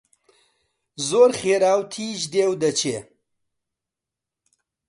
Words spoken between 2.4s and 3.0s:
و دەچێ